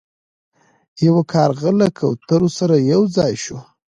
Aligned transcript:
یو 1.05 1.17
کارغه 1.33 1.71
له 1.79 1.87
کوترو 1.97 2.49
سره 2.57 2.75
یو 2.91 3.01
ځای 3.15 3.33
شو. 3.43 3.57